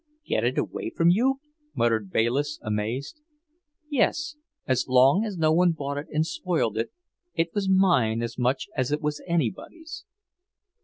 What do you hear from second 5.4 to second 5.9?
one